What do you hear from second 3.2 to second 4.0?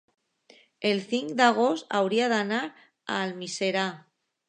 Almiserà.